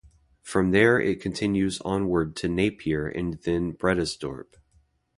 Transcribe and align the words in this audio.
From 0.41 0.71
there 0.71 0.99
it 0.99 1.21
continues 1.21 1.79
onward 1.81 2.35
to 2.37 2.47
Napier 2.47 3.05
and 3.07 3.35
then 3.43 3.71
Bredasdorp. 3.73 4.55